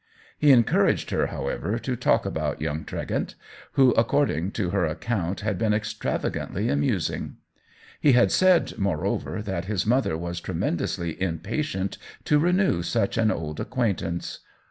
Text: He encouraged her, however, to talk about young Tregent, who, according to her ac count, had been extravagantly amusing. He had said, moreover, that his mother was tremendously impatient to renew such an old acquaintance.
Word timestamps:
He 0.39 0.51
encouraged 0.51 1.11
her, 1.11 1.27
however, 1.27 1.77
to 1.77 1.95
talk 1.95 2.25
about 2.25 2.59
young 2.59 2.85
Tregent, 2.85 3.35
who, 3.73 3.91
according 3.91 4.49
to 4.53 4.71
her 4.71 4.83
ac 4.83 4.97
count, 5.01 5.41
had 5.41 5.59
been 5.59 5.75
extravagantly 5.75 6.69
amusing. 6.69 7.35
He 7.99 8.13
had 8.13 8.31
said, 8.31 8.73
moreover, 8.79 9.43
that 9.43 9.65
his 9.65 9.85
mother 9.85 10.17
was 10.17 10.41
tremendously 10.41 11.21
impatient 11.21 11.99
to 12.23 12.39
renew 12.39 12.81
such 12.81 13.15
an 13.15 13.29
old 13.29 13.59
acquaintance. 13.59 14.39